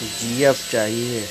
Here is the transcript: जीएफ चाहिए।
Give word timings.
जीएफ 0.00 0.64
चाहिए। 0.68 1.28